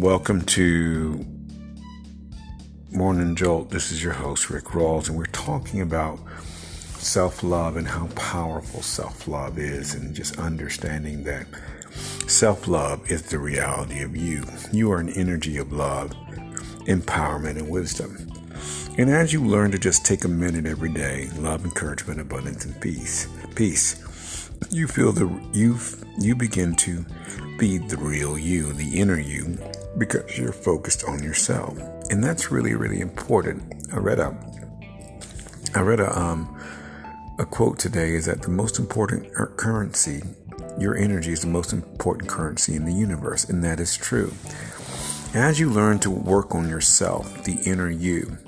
Welcome 0.00 0.46
to 0.46 1.26
Morning 2.90 3.36
Jolt. 3.36 3.68
This 3.68 3.92
is 3.92 4.02
your 4.02 4.14
host, 4.14 4.48
Rick 4.48 4.64
Rawls, 4.72 5.08
and 5.10 5.18
we're 5.18 5.26
talking 5.26 5.82
about 5.82 6.18
self 6.70 7.42
love 7.42 7.76
and 7.76 7.86
how 7.86 8.06
powerful 8.14 8.80
self 8.80 9.28
love 9.28 9.58
is, 9.58 9.94
and 9.94 10.14
just 10.14 10.38
understanding 10.38 11.24
that 11.24 11.46
self 12.26 12.66
love 12.66 13.10
is 13.10 13.24
the 13.24 13.38
reality 13.38 14.00
of 14.00 14.16
you. 14.16 14.42
You 14.72 14.90
are 14.90 15.00
an 15.00 15.10
energy 15.10 15.58
of 15.58 15.70
love, 15.70 16.12
empowerment, 16.86 17.58
and 17.58 17.68
wisdom. 17.68 18.26
And 18.96 19.10
as 19.10 19.34
you 19.34 19.44
learn 19.44 19.70
to 19.72 19.78
just 19.78 20.06
take 20.06 20.24
a 20.24 20.28
minute 20.28 20.64
every 20.64 20.94
day, 20.94 21.28
love, 21.36 21.62
encouragement, 21.62 22.22
abundance, 22.22 22.64
and 22.64 22.80
peace, 22.80 23.28
peace, 23.54 24.50
you 24.70 24.86
feel 24.86 25.12
the 25.12 25.28
you 25.52 25.76
you 26.18 26.34
begin 26.34 26.74
to 26.76 27.04
be 27.58 27.76
the 27.76 27.98
real 27.98 28.38
you, 28.38 28.72
the 28.72 28.98
inner 28.98 29.20
you, 29.20 29.58
because 30.00 30.38
you're 30.38 30.50
focused 30.50 31.04
on 31.04 31.22
yourself. 31.22 31.78
And 32.10 32.24
that's 32.24 32.50
really, 32.50 32.74
really 32.74 33.00
important. 33.00 33.62
I 33.92 33.98
read 33.98 34.18
a 34.18 34.34
I 35.74 35.82
read 35.82 36.00
a 36.00 36.18
um 36.18 36.58
a 37.38 37.44
quote 37.44 37.78
today 37.78 38.14
is 38.14 38.26
that 38.26 38.42
the 38.42 38.50
most 38.50 38.78
important 38.78 39.32
currency, 39.56 40.22
your 40.78 40.96
energy 40.96 41.32
is 41.32 41.42
the 41.42 41.46
most 41.46 41.72
important 41.72 42.28
currency 42.28 42.74
in 42.74 42.84
the 42.84 42.92
universe, 42.92 43.44
and 43.44 43.62
that 43.62 43.78
is 43.78 43.96
true. 43.96 44.32
As 45.32 45.60
you 45.60 45.70
learn 45.70 46.00
to 46.00 46.10
work 46.10 46.54
on 46.54 46.68
yourself, 46.68 47.44
the 47.44 47.58
inner 47.64 47.88
you, 47.88 48.38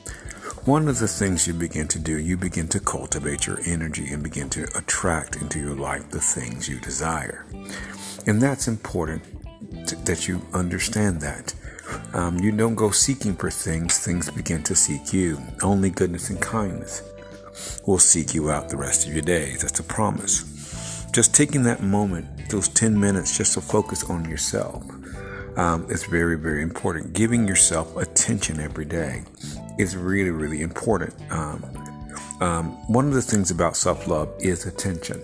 one 0.64 0.88
of 0.88 0.98
the 0.98 1.08
things 1.08 1.46
you 1.46 1.54
begin 1.54 1.88
to 1.88 1.98
do, 1.98 2.18
you 2.18 2.36
begin 2.36 2.68
to 2.68 2.80
cultivate 2.80 3.46
your 3.46 3.60
energy 3.64 4.12
and 4.12 4.22
begin 4.22 4.50
to 4.50 4.64
attract 4.76 5.36
into 5.36 5.58
your 5.58 5.76
life 5.76 6.10
the 6.10 6.20
things 6.20 6.68
you 6.68 6.80
desire. 6.80 7.46
And 8.26 8.42
that's 8.42 8.68
important 8.68 9.22
that 10.04 10.28
you 10.28 10.42
understand 10.52 11.20
that. 11.20 11.54
Um, 12.14 12.38
you 12.38 12.52
don't 12.52 12.74
go 12.74 12.90
seeking 12.90 13.34
for 13.34 13.50
things, 13.50 13.98
things 13.98 14.30
begin 14.30 14.62
to 14.64 14.74
seek 14.74 15.12
you. 15.12 15.38
Only 15.62 15.90
goodness 15.90 16.30
and 16.30 16.40
kindness 16.40 17.02
will 17.86 17.98
seek 17.98 18.34
you 18.34 18.50
out 18.50 18.68
the 18.68 18.76
rest 18.76 19.06
of 19.06 19.12
your 19.12 19.22
days. 19.22 19.62
That's 19.62 19.80
a 19.80 19.84
promise. 19.84 21.06
Just 21.12 21.34
taking 21.34 21.62
that 21.64 21.82
moment, 21.82 22.48
those 22.48 22.68
10 22.68 22.98
minutes, 22.98 23.36
just 23.36 23.54
to 23.54 23.60
focus 23.60 24.04
on 24.04 24.28
yourself 24.28 24.84
um, 25.56 25.86
is 25.90 26.04
very, 26.04 26.38
very 26.38 26.62
important. 26.62 27.12
Giving 27.12 27.46
yourself 27.46 27.96
attention 27.96 28.60
every 28.60 28.86
day 28.86 29.22
is 29.78 29.96
really, 29.96 30.30
really 30.30 30.62
important. 30.62 31.14
Um, 31.30 31.62
um, 32.40 32.72
one 32.92 33.06
of 33.06 33.14
the 33.14 33.22
things 33.22 33.50
about 33.50 33.76
self 33.76 34.06
love 34.06 34.32
is 34.40 34.66
attention 34.66 35.22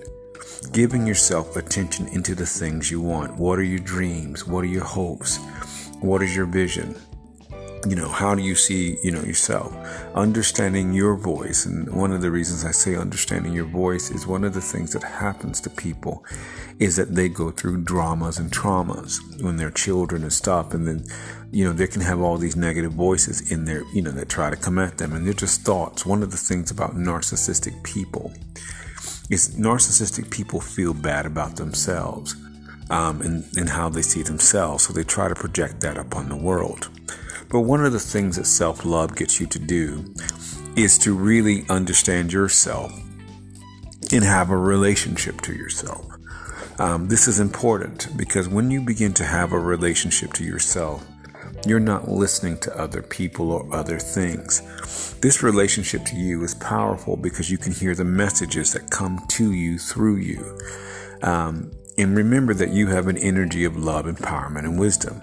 giving 0.72 1.06
yourself 1.06 1.56
attention 1.56 2.08
into 2.08 2.34
the 2.34 2.46
things 2.46 2.90
you 2.90 3.00
want. 3.00 3.36
What 3.36 3.58
are 3.58 3.64
your 3.64 3.78
dreams? 3.78 4.46
What 4.46 4.64
are 4.64 4.68
your 4.68 4.84
hopes? 4.84 5.38
What 6.00 6.22
is 6.22 6.34
your 6.34 6.46
vision? 6.46 6.96
You 7.86 7.94
know, 7.94 8.08
how 8.08 8.34
do 8.34 8.42
you 8.42 8.56
see, 8.56 8.98
you 9.04 9.12
know, 9.12 9.22
yourself? 9.22 9.72
Understanding 10.14 10.92
your 10.92 11.14
voice. 11.14 11.64
And 11.64 11.92
one 11.94 12.12
of 12.12 12.20
the 12.20 12.30
reasons 12.30 12.64
I 12.64 12.72
say 12.72 12.96
understanding 12.96 13.52
your 13.52 13.66
voice 13.66 14.10
is 14.10 14.26
one 14.26 14.42
of 14.42 14.52
the 14.52 14.60
things 14.60 14.92
that 14.92 15.04
happens 15.04 15.60
to 15.60 15.70
people 15.70 16.24
is 16.80 16.96
that 16.96 17.14
they 17.14 17.28
go 17.28 17.50
through 17.50 17.84
dramas 17.84 18.38
and 18.38 18.50
traumas 18.50 19.20
when 19.42 19.56
they're 19.56 19.70
children 19.70 20.22
and 20.22 20.32
stuff. 20.32 20.74
And 20.74 20.86
then, 20.88 21.04
you 21.52 21.64
know, 21.64 21.72
they 21.72 21.86
can 21.86 22.02
have 22.02 22.20
all 22.20 22.36
these 22.36 22.56
negative 22.56 22.92
voices 22.92 23.52
in 23.52 23.64
there, 23.64 23.84
you 23.94 24.02
know, 24.02 24.10
that 24.10 24.28
try 24.28 24.50
to 24.50 24.56
come 24.56 24.78
at 24.78 24.98
them. 24.98 25.12
And 25.12 25.24
they're 25.24 25.32
just 25.32 25.62
thoughts. 25.62 26.04
One 26.04 26.22
of 26.22 26.32
the 26.32 26.36
things 26.36 26.72
about 26.72 26.96
narcissistic 26.96 27.82
people 27.84 28.32
is 29.30 29.56
narcissistic 29.56 30.30
people 30.30 30.60
feel 30.60 30.94
bad 30.94 31.26
about 31.26 31.56
themselves 31.56 32.34
um, 32.90 33.20
and, 33.20 33.44
and 33.56 33.68
how 33.68 33.88
they 33.88 34.02
see 34.02 34.22
themselves, 34.22 34.86
so 34.86 34.92
they 34.92 35.04
try 35.04 35.28
to 35.28 35.34
project 35.34 35.80
that 35.80 35.98
upon 35.98 36.28
the 36.28 36.36
world. 36.36 36.88
But 37.50 37.60
one 37.60 37.84
of 37.84 37.92
the 37.92 38.00
things 38.00 38.36
that 38.36 38.44
self 38.44 38.84
love 38.84 39.16
gets 39.16 39.40
you 39.40 39.46
to 39.46 39.58
do 39.58 40.04
is 40.76 40.98
to 40.98 41.14
really 41.14 41.64
understand 41.68 42.32
yourself 42.32 42.92
and 44.12 44.24
have 44.24 44.50
a 44.50 44.56
relationship 44.56 45.40
to 45.42 45.54
yourself. 45.54 46.06
Um, 46.78 47.08
this 47.08 47.26
is 47.26 47.40
important 47.40 48.16
because 48.16 48.48
when 48.48 48.70
you 48.70 48.80
begin 48.80 49.12
to 49.14 49.24
have 49.24 49.52
a 49.52 49.58
relationship 49.58 50.32
to 50.34 50.44
yourself, 50.44 51.04
you're 51.68 51.80
not 51.80 52.08
listening 52.08 52.58
to 52.58 52.78
other 52.78 53.02
people 53.02 53.50
or 53.52 53.74
other 53.74 53.98
things. 53.98 55.14
This 55.20 55.42
relationship 55.42 56.04
to 56.06 56.16
you 56.16 56.42
is 56.42 56.54
powerful 56.54 57.16
because 57.16 57.50
you 57.50 57.58
can 57.58 57.72
hear 57.72 57.94
the 57.94 58.04
messages 58.04 58.72
that 58.72 58.90
come 58.90 59.24
to 59.28 59.52
you 59.52 59.78
through 59.78 60.16
you. 60.16 60.58
Um, 61.22 61.72
and 61.96 62.16
remember 62.16 62.54
that 62.54 62.70
you 62.70 62.86
have 62.88 63.08
an 63.08 63.18
energy 63.18 63.64
of 63.64 63.76
love, 63.76 64.06
empowerment, 64.06 64.60
and 64.60 64.78
wisdom. 64.78 65.20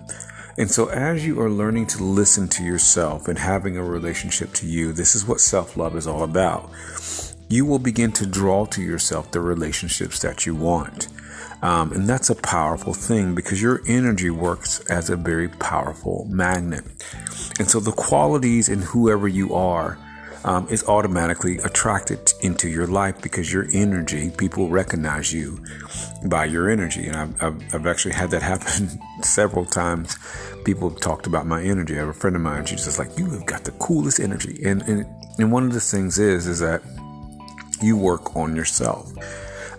And 0.58 0.72
so, 0.72 0.88
as 0.88 1.26
you 1.26 1.42
are 1.42 1.50
learning 1.50 1.88
to 1.88 2.04
listen 2.04 2.48
to 2.50 2.64
yourself 2.64 3.28
and 3.28 3.38
having 3.38 3.78
a 3.78 3.84
relationship 3.84 4.54
to 4.54 4.68
you, 4.68 4.94
this 4.94 5.16
is 5.16 5.26
what 5.26 5.42
self 5.42 5.76
love 5.76 5.96
is 5.96 6.08
all 6.08 6.24
about. 6.24 6.70
You 7.48 7.66
will 7.66 7.80
begin 7.80 8.12
to 8.14 8.26
draw 8.26 8.66
to 8.66 8.82
yourself 8.82 9.32
the 9.32 9.42
relationships 9.42 10.20
that 10.20 10.46
you 10.46 10.56
want. 10.56 11.08
Um, 11.62 11.92
and 11.94 12.08
that's 12.08 12.30
a 12.30 12.36
powerful 12.36 12.94
thing 12.94 13.34
because 13.34 13.62
your 13.62 13.82
energy 13.88 14.30
works 14.30 14.80
as 14.90 15.10
a 15.10 15.16
very 15.16 15.48
powerful 15.48 16.28
magnet. 16.30 16.84
And 17.60 17.70
so 17.70 17.80
the 17.80 17.92
qualities 17.92 18.70
in 18.70 18.82
whoever 18.82 19.28
you 19.28 19.54
are 19.56 19.98
um, 20.44 20.68
is 20.70 20.84
automatically 20.88 21.58
attracted 21.60 22.34
into 22.42 22.70
your 22.70 22.86
life 22.86 23.20
because 23.22 23.52
your 23.52 23.66
energy, 23.74 24.32
people 24.38 24.70
recognize 24.70 25.34
you 25.34 25.64
by 26.28 26.46
your 26.46 26.70
energy. 26.70 27.08
And 27.08 27.16
I've, 27.16 27.44
I've, 27.44 27.76
I've 27.76 27.88
actually 27.88 28.14
had 28.14 28.30
that 28.32 28.42
happen 28.44 28.90
several 29.24 29.66
times. 29.66 30.18
People 30.64 30.90
have 30.90 31.00
talked 31.00 31.26
about 31.26 31.48
my 31.48 31.64
energy. 31.64 31.96
I 31.96 32.00
have 32.00 32.10
a 32.10 32.14
friend 32.14 32.36
of 32.36 32.44
mine, 32.44 32.66
she's 32.66 32.86
just 32.86 33.00
like, 33.00 33.18
You 33.18 33.30
have 33.32 33.46
got 33.46 33.64
the 33.64 33.72
coolest 33.72 34.20
energy. 34.20 34.62
And, 34.64 34.84
and, 34.84 35.06
and 35.40 35.52
one 35.52 35.66
of 35.66 35.74
the 35.74 35.82
things 35.82 36.20
is, 36.20 36.48
is 36.48 36.60
that 36.60 36.84
you 37.82 37.98
work 37.98 38.36
on 38.36 38.56
yourself. 38.56 39.14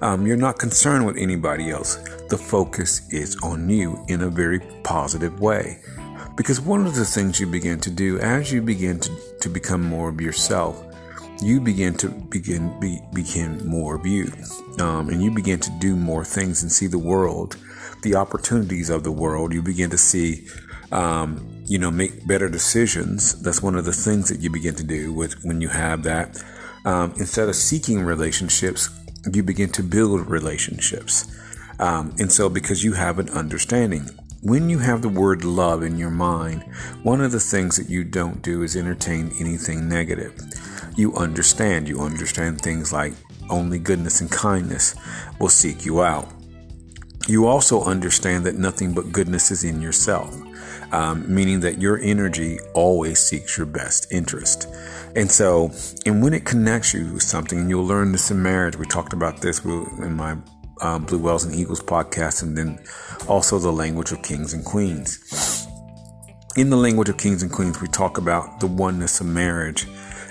Um, 0.03 0.27
you're 0.27 0.37
not 0.37 0.59
concerned 0.59 1.07
with 1.07 1.17
anybody 1.17 1.71
else. 1.71 1.97
The 2.29 2.39
focus 2.39 3.03
is 3.11 3.37
on 3.43 3.69
you 3.69 4.05
in 4.09 4.23
a 4.23 4.29
very 4.29 4.61
positive 4.83 5.41
way. 5.41 5.79
Because 6.37 6.61
one 6.61 6.87
of 6.87 6.95
the 6.95 7.05
things 7.05 7.41
you 7.41 7.47
begin 7.47 7.81
to 7.81 7.91
do 7.91 8.19
as 8.19 8.53
you 8.53 8.61
begin 8.61 9.01
to, 9.01 9.11
to 9.41 9.49
become 9.49 9.83
more 9.83 10.11
of 10.11 10.21
yourself, 10.21 10.83
you 11.43 11.61
begin 11.61 11.95
to 11.95 12.09
begin 12.09 12.79
be, 12.79 13.01
begin 13.15 13.67
more 13.67 13.97
of 13.97 14.07
you, 14.07 14.31
um, 14.79 15.09
and 15.09 15.23
you 15.23 15.31
begin 15.31 15.61
to 15.61 15.71
do 15.79 15.97
more 15.97 16.25
things 16.25 16.63
and 16.63 16.71
see 16.71 16.87
the 16.87 16.99
world, 16.99 17.57
the 18.03 18.15
opportunities 18.15 18.91
of 18.91 19.03
the 19.03 19.13
world. 19.13 19.53
You 19.53 19.63
begin 19.63 19.91
to 19.91 19.99
see, 19.99 20.47
um, 20.93 21.47
you 21.65 21.79
know, 21.79 21.91
make 21.91 22.27
better 22.27 22.49
decisions. 22.49 23.41
That's 23.43 23.63
one 23.63 23.75
of 23.75 23.85
the 23.85 23.93
things 23.93 24.29
that 24.29 24.41
you 24.41 24.51
begin 24.51 24.75
to 24.77 24.85
do 24.85 25.13
with 25.13 25.43
when 25.43 25.61
you 25.61 25.69
have 25.69 26.03
that. 26.05 26.43
Um, 26.87 27.13
instead 27.19 27.49
of 27.49 27.57
seeking 27.57 28.01
relationships, 28.01 28.89
you 29.31 29.43
begin 29.43 29.71
to 29.73 29.83
build 29.83 30.31
relationships. 30.31 31.31
Um, 31.79 32.15
and 32.19 32.33
so, 32.33 32.49
because 32.49 32.85
you 32.85 32.95
have 32.95 33.19
an 33.19 33.29
understanding, 33.31 34.09
when 34.41 34.71
you 34.71 34.79
have 34.79 35.03
the 35.03 35.09
word 35.09 35.45
love 35.45 35.83
in 35.83 35.99
your 35.99 36.11
mind, 36.11 36.63
one 37.03 37.21
of 37.21 37.33
the 37.33 37.41
things 37.41 37.77
that 37.77 37.91
you 37.91 38.05
don't 38.05 38.41
do 38.41 38.63
is 38.63 38.77
entertain 38.77 39.33
anything 39.41 39.89
negative. 39.89 40.41
You 40.97 41.15
understand. 41.17 41.89
You 41.89 42.01
understand 42.01 42.61
things 42.61 42.93
like 42.93 43.15
only 43.51 43.81
goodness 43.81 44.21
and 44.21 44.31
kindness 44.31 44.95
will 45.41 45.49
seek 45.49 45.85
you 45.85 46.03
out. 46.03 46.29
You 47.27 47.47
also 47.47 47.83
understand 47.83 48.47
that 48.47 48.55
nothing 48.55 48.95
but 48.95 49.11
goodness 49.11 49.51
is 49.51 49.65
in 49.65 49.83
yourself, 49.83 50.33
um, 50.93 51.25
meaning 51.33 51.61
that 51.61 51.81
your 51.81 51.99
energy 52.01 52.59
always 52.75 53.19
seeks 53.19 53.57
your 53.57 53.67
best 53.67 54.07
interest. 54.13 54.69
And 55.15 55.31
so, 55.31 55.71
and 56.05 56.23
when 56.23 56.35
it 56.35 56.45
connects 56.45 56.93
you 56.93 57.13
with 57.15 57.23
something, 57.23 57.59
and 57.59 57.71
you'll 57.71 57.87
learn 57.87 58.13
this 58.13 58.31
in 58.31 58.43
marriage, 58.43 58.77
we 58.77 58.87
talked 58.87 59.13
about 59.13 59.41
this 59.41 59.65
in 59.65 60.15
my 60.15 60.37
um, 60.83 61.05
Blue 61.05 61.19
Whales 61.19 61.45
and 61.45 61.55
Eagles 61.55 61.81
podcast, 61.81 62.43
and 62.43 62.57
then 62.57 62.79
also 63.29 63.59
the 63.59 63.73
language 63.73 64.13
of 64.13 64.23
kings 64.23 64.53
and 64.53 64.65
queens. 64.65 65.67
In 66.57 66.71
the 66.71 66.77
language 66.77 67.09
of 67.09 67.17
kings 67.17 67.43
and 67.43 67.51
queens, 67.51 67.81
we 67.81 67.89
talk 67.89 68.19
about 68.19 68.61
the 68.61 68.67
oneness 68.67 69.21
of 69.21 69.27
marriage, 69.27 69.87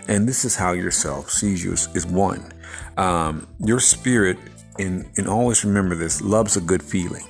and 0.08 0.28
this 0.28 0.46
is 0.46 0.56
how 0.56 0.74
yourself 0.74 1.30
sees 1.30 1.64
you 1.64 1.74
as 1.74 2.06
one. 2.06 2.52
Um, 2.98 3.48
your 3.60 3.80
spirit, 3.80 4.38
and, 4.78 5.10
and 5.18 5.28
always 5.28 5.66
remember 5.66 5.96
this 5.96 6.22
love's 6.22 6.58
a 6.58 6.62
good 6.62 6.84
feeling. 6.84 7.26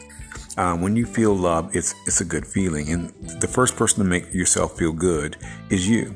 Um, 0.58 0.82
when 0.82 0.96
you 0.96 1.06
feel 1.06 1.36
love, 1.36 1.76
it's 1.76 1.94
it's 2.08 2.22
a 2.22 2.26
good 2.26 2.46
feeling, 2.46 2.90
and 2.90 3.10
the 3.42 3.48
first 3.48 3.76
person 3.76 4.00
to 4.00 4.06
make 4.06 4.34
yourself 4.34 4.78
feel 4.78 4.94
good 4.94 5.38
is 5.70 5.88
you. 5.88 6.16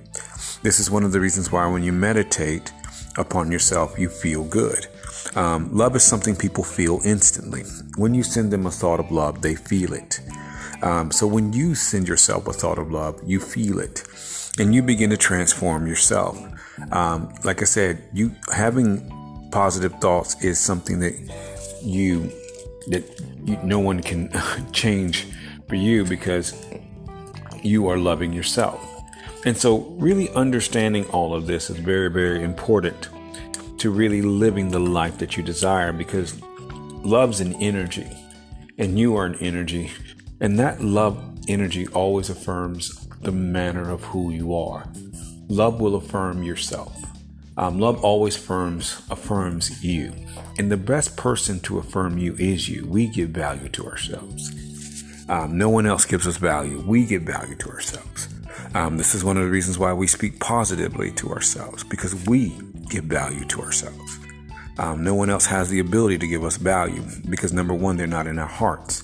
This 0.63 0.79
is 0.79 0.89
one 0.89 1.03
of 1.03 1.11
the 1.11 1.19
reasons 1.19 1.51
why 1.51 1.67
when 1.67 1.83
you 1.83 1.91
meditate 1.91 2.71
upon 3.17 3.51
yourself, 3.51 3.99
you 3.99 4.09
feel 4.09 4.43
good. 4.45 4.87
Um, 5.35 5.69
love 5.75 5.95
is 5.95 6.03
something 6.03 6.35
people 6.35 6.63
feel 6.63 7.01
instantly. 7.03 7.63
When 7.97 8.13
you 8.13 8.23
send 8.23 8.51
them 8.51 8.65
a 8.65 8.71
thought 8.71 8.99
of 8.99 9.11
love, 9.11 9.41
they 9.41 9.55
feel 9.55 9.93
it. 9.93 10.21
Um, 10.81 11.11
so 11.11 11.27
when 11.27 11.51
you 11.51 11.75
send 11.75 12.07
yourself 12.07 12.47
a 12.47 12.53
thought 12.53 12.79
of 12.79 12.91
love, 12.91 13.19
you 13.25 13.39
feel 13.39 13.79
it, 13.79 14.03
and 14.57 14.73
you 14.73 14.81
begin 14.81 15.09
to 15.09 15.17
transform 15.17 15.85
yourself. 15.85 16.41
Um, 16.91 17.33
like 17.43 17.61
I 17.61 17.65
said, 17.65 18.01
you 18.13 18.33
having 18.53 19.49
positive 19.51 19.93
thoughts 19.99 20.41
is 20.43 20.59
something 20.59 20.99
that 20.99 21.13
you 21.83 22.31
that 22.87 23.03
no 23.57 23.79
one 23.79 24.01
can 24.01 24.31
change 24.71 25.27
for 25.67 25.75
you 25.75 26.05
because 26.05 26.53
you 27.63 27.87
are 27.87 27.97
loving 27.97 28.33
yourself. 28.33 28.85
And 29.45 29.57
so, 29.57 29.79
really 29.97 30.29
understanding 30.31 31.05
all 31.07 31.33
of 31.33 31.47
this 31.47 31.69
is 31.69 31.77
very, 31.77 32.09
very 32.09 32.43
important 32.43 33.09
to 33.77 33.89
really 33.89 34.21
living 34.21 34.69
the 34.69 34.79
life 34.79 35.17
that 35.19 35.37
you 35.37 35.43
desire 35.43 35.93
because 35.93 36.41
love's 36.41 37.39
an 37.39 37.53
energy 37.55 38.09
and 38.77 38.99
you 38.99 39.15
are 39.15 39.25
an 39.25 39.35
energy. 39.35 39.91
And 40.41 40.59
that 40.59 40.81
love 40.81 41.17
energy 41.47 41.87
always 41.87 42.29
affirms 42.29 43.07
the 43.21 43.31
manner 43.31 43.89
of 43.89 44.03
who 44.03 44.31
you 44.31 44.55
are. 44.55 44.87
Love 45.47 45.79
will 45.79 45.95
affirm 45.95 46.43
yourself. 46.43 46.95
Um, 47.59 47.77
love 47.77 48.01
always 48.05 48.37
affirms 48.37 49.01
affirms 49.09 49.83
you, 49.83 50.13
and 50.57 50.71
the 50.71 50.77
best 50.77 51.17
person 51.17 51.59
to 51.61 51.77
affirm 51.77 52.17
you 52.17 52.33
is 52.39 52.69
you. 52.69 52.85
We 52.87 53.07
give 53.07 53.31
value 53.31 53.67
to 53.67 53.85
ourselves. 53.85 54.53
Um, 55.27 55.57
no 55.57 55.69
one 55.69 55.85
else 55.85 56.05
gives 56.05 56.25
us 56.25 56.37
value. 56.37 56.79
We 56.79 57.05
give 57.05 57.23
value 57.23 57.55
to 57.57 57.69
ourselves. 57.69 58.29
Um, 58.73 58.95
this 58.95 59.13
is 59.13 59.25
one 59.25 59.35
of 59.35 59.43
the 59.43 59.49
reasons 59.49 59.77
why 59.77 59.91
we 59.91 60.07
speak 60.07 60.39
positively 60.39 61.11
to 61.11 61.31
ourselves 61.31 61.83
because 61.83 62.15
we 62.27 62.57
give 62.89 63.03
value 63.03 63.43
to 63.47 63.61
ourselves. 63.61 64.19
Um, 64.77 65.03
no 65.03 65.13
one 65.13 65.29
else 65.29 65.45
has 65.47 65.69
the 65.69 65.79
ability 65.79 66.17
to 66.19 66.27
give 66.27 66.45
us 66.45 66.55
value 66.55 67.03
because 67.29 67.51
number 67.51 67.73
one, 67.73 67.97
they're 67.97 68.07
not 68.07 68.25
in 68.25 68.39
our 68.39 68.47
hearts. 68.47 69.03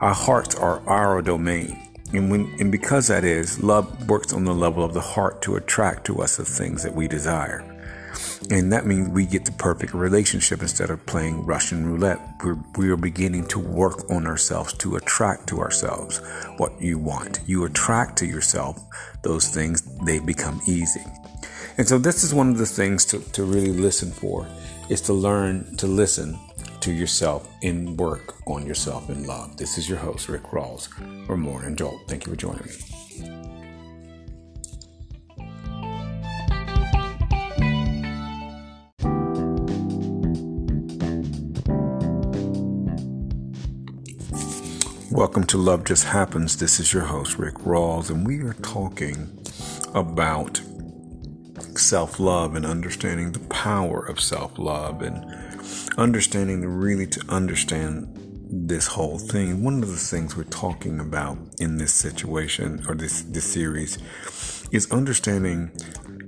Our 0.00 0.14
hearts 0.14 0.56
are 0.56 0.80
our 0.88 1.22
domain. 1.22 1.78
And 2.12 2.32
when 2.32 2.52
and 2.58 2.72
because 2.72 3.06
that 3.06 3.22
is, 3.22 3.62
love 3.62 4.08
works 4.08 4.32
on 4.32 4.44
the 4.44 4.54
level 4.54 4.84
of 4.84 4.92
the 4.92 5.00
heart 5.00 5.40
to 5.42 5.54
attract 5.54 6.04
to 6.06 6.20
us 6.20 6.36
the 6.36 6.44
things 6.44 6.82
that 6.82 6.96
we 6.96 7.06
desire. 7.06 7.68
And 8.50 8.72
that 8.72 8.86
means 8.86 9.08
we 9.08 9.24
get 9.24 9.44
the 9.44 9.52
perfect 9.52 9.94
relationship 9.94 10.62
instead 10.62 10.90
of 10.90 11.04
playing 11.06 11.44
Russian 11.46 11.86
roulette. 11.86 12.20
We're, 12.44 12.58
we 12.76 12.90
are 12.90 12.96
beginning 12.96 13.46
to 13.48 13.58
work 13.58 14.10
on 14.10 14.26
ourselves 14.26 14.72
to 14.74 14.96
attract 14.96 15.46
to 15.48 15.60
ourselves 15.60 16.18
what 16.56 16.80
you 16.80 16.98
want. 16.98 17.40
You 17.46 17.64
attract 17.64 18.18
to 18.18 18.26
yourself 18.26 18.80
those 19.22 19.48
things, 19.48 19.82
they 20.04 20.18
become 20.18 20.60
easy. 20.66 21.04
And 21.78 21.88
so 21.88 21.98
this 21.98 22.22
is 22.22 22.34
one 22.34 22.50
of 22.50 22.58
the 22.58 22.66
things 22.66 23.04
to, 23.06 23.20
to 23.32 23.44
really 23.44 23.72
listen 23.72 24.10
for 24.10 24.46
is 24.90 25.00
to 25.02 25.12
learn 25.12 25.76
to 25.76 25.86
listen 25.86 26.38
to 26.80 26.92
yourself 26.92 27.48
and 27.62 27.98
work 27.98 28.34
on 28.46 28.66
yourself 28.66 29.08
in 29.08 29.24
love. 29.24 29.56
This 29.56 29.78
is 29.78 29.88
your 29.88 29.98
host, 29.98 30.28
Rick 30.28 30.42
Rawls, 30.44 30.88
for 31.26 31.36
Morning 31.36 31.76
Jolt. 31.76 32.00
Thank 32.08 32.26
you 32.26 32.32
for 32.32 32.36
joining 32.36 32.66
me. 32.66 33.51
Welcome 45.12 45.44
to 45.48 45.58
Love 45.58 45.84
Just 45.84 46.04
Happens. 46.04 46.56
This 46.56 46.80
is 46.80 46.94
your 46.94 47.02
host, 47.02 47.36
Rick 47.36 47.56
Rawls, 47.56 48.08
and 48.08 48.26
we 48.26 48.40
are 48.40 48.54
talking 48.54 49.44
about 49.94 50.62
self 51.76 52.18
love 52.18 52.54
and 52.54 52.64
understanding 52.64 53.32
the 53.32 53.46
power 53.50 54.06
of 54.06 54.18
self 54.18 54.58
love 54.58 55.02
and 55.02 55.22
understanding 55.98 56.64
really 56.64 57.06
to 57.08 57.22
understand 57.28 58.08
this 58.48 58.86
whole 58.86 59.18
thing. 59.18 59.62
One 59.62 59.82
of 59.82 59.90
the 59.90 59.96
things 59.96 60.34
we're 60.34 60.44
talking 60.44 60.98
about 60.98 61.36
in 61.58 61.76
this 61.76 61.92
situation 61.92 62.82
or 62.88 62.94
this, 62.94 63.20
this 63.20 63.52
series 63.52 63.98
is 64.70 64.90
understanding 64.90 65.72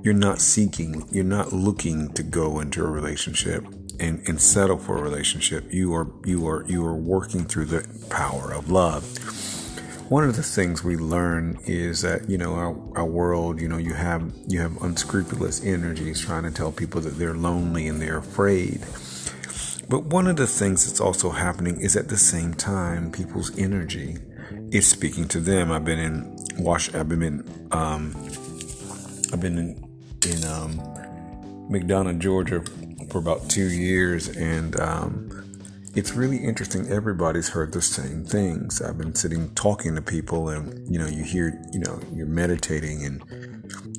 you're 0.03 0.13
not 0.13 0.43
seeking, 0.43 1.09
you're 1.11 1.25
not 1.25 1.55
looking 1.55 2.13
to 2.13 2.23
go 2.23 2.61
into 2.61 2.85
a 2.85 2.91
relationship 2.91 3.65
and, 4.01 4.27
and 4.29 4.41
settle 4.41 4.79
for 4.79 4.99
a 4.99 5.03
relationship. 5.03 5.73
You 5.73 5.95
are 5.95 6.09
you 6.25 6.47
are 6.49 6.65
you 6.67 6.85
are 6.85 6.95
working 6.95 7.45
through 7.45 7.67
the 7.67 8.07
power 8.11 8.53
of 8.53 8.71
love. 8.71 9.05
One 10.11 10.25
of 10.25 10.37
the 10.37 10.43
things 10.43 10.85
we 10.85 10.97
learn 10.97 11.59
is 11.65 12.03
that 12.03 12.29
you 12.29 12.37
know 12.37 12.55
our, 12.55 12.77
our 12.97 13.07
world, 13.07 13.61
you 13.61 13.69
know, 13.69 13.79
you 13.79 13.95
have 13.95 14.33
you 14.47 14.61
have 14.61 14.81
unscrupulous 14.83 15.65
energies 15.65 16.21
trying 16.21 16.43
to 16.45 16.51
tell 16.51 16.73
people 16.73 17.01
that 17.03 17.19
they're 17.19 17.35
lonely 17.35 17.89
and 17.89 18.01
they're 18.01 18.19
afraid. 18.19 18.81
But 19.89 20.05
one 20.07 20.27
of 20.27 20.37
the 20.37 20.47
things 20.47 20.87
that's 20.87 21.01
also 21.01 21.31
happening 21.31 21.81
is 21.81 21.97
at 21.97 22.09
the 22.09 22.17
same 22.17 22.55
time, 22.55 23.13
people's 23.13 23.57
energy 23.59 24.17
is 24.71 24.87
speaking 24.87 25.29
to 25.29 25.41
them. 25.41 25.71
I've 25.71 25.85
been 25.85 25.99
in 25.99 26.37
Wash. 26.59 26.95
I've 26.95 27.09
been 27.09 27.23
in. 27.23 27.69
Um, 27.71 28.15
I've 29.33 29.41
been 29.41 29.59
in 29.59 29.85
in 30.27 30.45
um, 30.45 30.79
McDonough, 31.71 32.19
Georgia, 32.19 32.63
for 33.11 33.19
about 33.19 33.49
two 33.49 33.69
years, 33.69 34.29
and 34.29 34.79
um, 34.81 35.61
it's 35.95 36.13
really 36.13 36.39
interesting. 36.39 36.91
Everybody's 36.91 37.51
heard 37.51 37.73
the 37.73 37.83
same 37.83 38.25
things. 38.25 38.83
I've 38.83 38.99
been 38.99 39.15
sitting 39.15 39.55
talking 39.55 39.95
to 39.95 40.03
people, 40.03 40.49
and 40.49 40.91
you 40.93 40.99
know, 40.99 41.07
you 41.07 41.25
hear, 41.25 41.61
you 41.73 41.81
know, 41.81 42.01
you're 42.13 42.27
meditating 42.27 43.05
and 43.05 43.23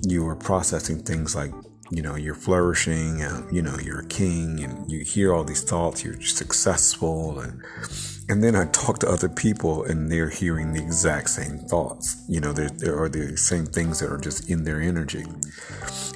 you 0.01 0.27
are 0.27 0.35
processing 0.35 1.01
things 1.01 1.35
like 1.35 1.51
you 1.91 2.01
know 2.01 2.15
you're 2.15 2.35
flourishing 2.35 3.21
and 3.21 3.53
you 3.53 3.61
know 3.61 3.77
you're 3.79 3.99
a 3.99 4.07
king 4.07 4.63
and 4.63 4.89
you 4.91 5.03
hear 5.03 5.33
all 5.33 5.43
these 5.43 5.63
thoughts 5.63 6.03
you're 6.03 6.19
successful 6.21 7.39
and 7.39 7.61
and 8.27 8.43
then 8.43 8.55
i 8.55 8.65
talk 8.67 8.97
to 8.99 9.07
other 9.07 9.29
people 9.29 9.83
and 9.83 10.11
they're 10.11 10.29
hearing 10.29 10.73
the 10.73 10.81
exact 10.81 11.29
same 11.29 11.59
thoughts 11.59 12.23
you 12.27 12.39
know 12.39 12.51
there, 12.51 12.69
there 12.69 12.99
are 12.99 13.09
the 13.09 13.37
same 13.37 13.65
things 13.65 13.99
that 13.99 14.11
are 14.11 14.17
just 14.17 14.49
in 14.49 14.63
their 14.63 14.81
energy 14.81 15.25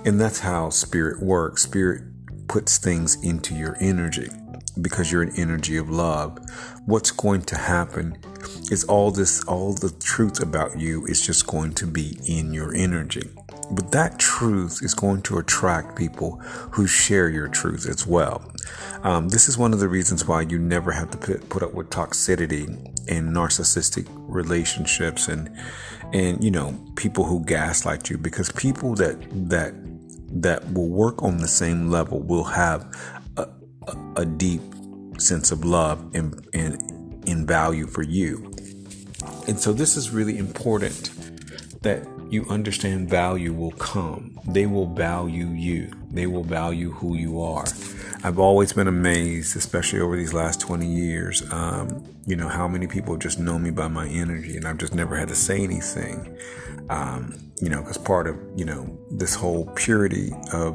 and 0.05 0.19
that's 0.19 0.39
how 0.39 0.69
spirit 0.69 1.21
works 1.21 1.63
spirit 1.63 2.01
puts 2.49 2.77
things 2.77 3.15
into 3.23 3.55
your 3.55 3.77
energy 3.79 4.29
because 4.81 5.11
you're 5.11 5.21
an 5.21 5.33
energy 5.37 5.77
of 5.77 5.89
love 5.89 6.37
what's 6.85 7.11
going 7.11 7.41
to 7.41 7.57
happen 7.57 8.17
is 8.71 8.83
all 8.85 9.11
this 9.11 9.43
all 9.45 9.73
the 9.73 9.93
truth 10.01 10.41
about 10.41 10.77
you 10.77 11.05
is 11.05 11.25
just 11.25 11.47
going 11.47 11.71
to 11.71 11.87
be 11.87 12.17
in 12.27 12.53
your 12.53 12.75
energy 12.75 13.29
but 13.71 13.91
that 13.91 14.17
truth 14.17 14.79
is 14.81 14.93
going 14.93 15.21
to 15.23 15.37
attract 15.37 15.95
people 15.95 16.37
who 16.71 16.87
share 16.87 17.29
your 17.29 17.47
truth 17.47 17.87
as 17.87 18.05
well. 18.05 18.41
Um, 19.03 19.29
this 19.29 19.47
is 19.47 19.57
one 19.57 19.73
of 19.73 19.79
the 19.79 19.87
reasons 19.87 20.25
why 20.25 20.41
you 20.41 20.57
never 20.57 20.91
have 20.91 21.11
to 21.11 21.17
put, 21.17 21.49
put 21.49 21.63
up 21.63 21.73
with 21.73 21.89
toxicity 21.89 22.67
and 23.07 23.35
narcissistic 23.35 24.07
relationships 24.27 25.27
and 25.27 25.55
and 26.13 26.43
you 26.43 26.49
know 26.49 26.77
people 26.95 27.23
who 27.25 27.43
gaslight 27.45 28.09
you 28.09 28.17
because 28.17 28.51
people 28.51 28.95
that 28.95 29.17
that 29.49 29.73
that 30.31 30.73
will 30.73 30.89
work 30.89 31.21
on 31.23 31.37
the 31.37 31.47
same 31.47 31.89
level 31.89 32.19
will 32.19 32.43
have 32.43 32.95
a, 33.37 33.47
a, 33.87 33.97
a 34.17 34.25
deep 34.25 34.61
sense 35.17 35.51
of 35.51 35.65
love 35.65 35.99
and, 36.13 36.47
and 36.53 37.23
in 37.27 37.45
value 37.45 37.87
for 37.87 38.03
you. 38.03 38.51
And 39.47 39.59
so 39.59 39.73
this 39.73 39.97
is 39.97 40.11
really 40.11 40.37
important 40.37 41.11
that 41.81 42.07
you 42.29 42.45
understand 42.49 43.09
value 43.09 43.53
will 43.53 43.71
come. 43.71 44.37
They 44.47 44.65
will 44.65 44.85
value 44.85 45.47
you. 45.47 45.91
They 46.11 46.27
will 46.27 46.43
value 46.43 46.91
who 46.91 47.15
you 47.15 47.41
are. 47.41 47.65
I've 48.23 48.37
always 48.37 48.73
been 48.73 48.87
amazed, 48.87 49.55
especially 49.55 50.01
over 50.01 50.17
these 50.17 50.33
last 50.33 50.59
20 50.59 50.85
years, 50.85 51.41
um, 51.51 52.03
you 52.25 52.35
know, 52.35 52.49
how 52.49 52.67
many 52.67 52.85
people 52.85 53.17
just 53.17 53.39
know 53.39 53.57
me 53.57 53.71
by 53.71 53.87
my 53.87 54.07
energy 54.07 54.57
and 54.57 54.67
I've 54.67 54.77
just 54.77 54.93
never 54.93 55.15
had 55.15 55.29
to 55.29 55.35
say 55.35 55.63
anything. 55.63 56.37
Um, 56.89 57.51
you 57.61 57.69
know, 57.69 57.81
because 57.81 57.97
part 57.97 58.27
of, 58.27 58.35
you 58.55 58.65
know, 58.65 58.97
this 59.11 59.35
whole 59.35 59.65
purity 59.75 60.31
of, 60.53 60.73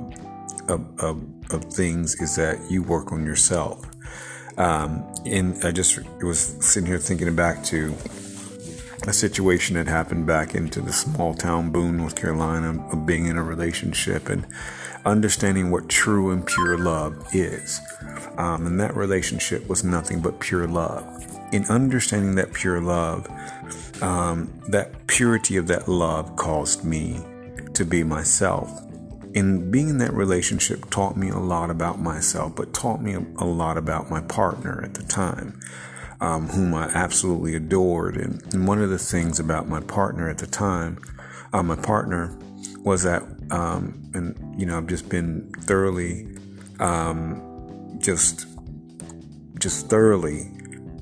of, 0.69 1.01
of, 1.01 1.23
of 1.51 1.65
things 1.65 2.15
is 2.21 2.37
that 2.37 2.71
you 2.71 2.83
work 2.83 3.11
on 3.11 3.27
yourself. 3.27 3.85
Um, 4.57 5.05
and 5.27 5.63
I 5.65 5.73
just 5.73 5.99
was 6.23 6.39
sitting 6.61 6.87
here 6.87 6.99
thinking 6.99 7.35
back 7.35 7.65
to 7.65 7.95
a 9.07 9.13
situation 9.13 9.77
that 9.77 9.87
happened 9.87 10.27
back 10.27 10.55
into 10.55 10.81
the 10.81 10.93
small 10.93 11.35
town 11.35 11.71
Boone, 11.71 11.97
North 11.97 12.15
Carolina, 12.15 12.87
of 12.91 13.07
being 13.07 13.27
in 13.27 13.37
a 13.37 13.43
relationship 13.43 14.29
and 14.29 14.47
understanding 15.05 15.71
what 15.71 15.89
true 15.89 16.31
and 16.31 16.47
pure 16.47 16.79
love 16.79 17.27
is. 17.35 17.81
Um, 18.39 18.67
and 18.67 18.81
that 18.81 18.97
relationship 18.97 19.69
was 19.69 19.85
nothing 19.85 20.21
but 20.21 20.41
pure 20.41 20.67
love. 20.67 21.05
In 21.53 21.65
understanding 21.67 22.37
that 22.37 22.53
pure 22.53 22.81
love, 22.81 23.29
um, 24.03 24.53
that 24.69 25.07
purity 25.07 25.57
of 25.57 25.67
that 25.69 25.89
love 25.89 26.37
caused 26.37 26.85
me 26.85 27.21
to 27.75 27.85
be 27.85 28.03
myself. 28.03 28.71
And 29.35 29.73
being 29.73 29.89
in 29.89 29.99
that 29.99 30.13
relationship 30.13 30.91
taught 30.91 31.17
me 31.17 31.29
a 31.29 31.39
lot 31.39 31.71
about 31.71 32.01
myself, 32.01 32.55
but 32.55 32.73
taught 32.73 33.03
me 33.03 33.15
a 33.15 33.45
lot 33.45 33.77
about 33.77 34.11
my 34.11 34.21
partner 34.21 34.83
at 34.85 34.95
the 34.95 35.03
time 35.03 35.61
um, 36.21 36.49
whom 36.49 36.75
I 36.75 36.85
absolutely 36.95 37.55
adored. 37.55 38.17
And, 38.17 38.43
and, 38.55 38.67
one 38.67 38.81
of 38.81 38.91
the 38.91 38.99
things 38.99 39.39
about 39.39 39.69
my 39.69 39.81
partner 39.81 40.29
at 40.29 40.39
the 40.39 40.47
time, 40.47 40.99
uh, 41.53 41.63
my 41.63 41.77
partner, 41.77 42.37
was 42.83 43.03
that, 43.03 43.23
um, 43.51 44.11
and 44.15 44.59
you 44.59 44.67
know, 44.67 44.79
I've 44.79 44.87
just 44.87 45.09
been 45.09 45.53
thoroughly, 45.61 46.27
um, 46.81 47.99
just, 47.99 48.47
just 49.59 49.89
thoroughly 49.89 50.51